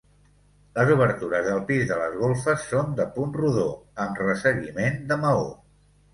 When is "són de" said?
2.71-3.07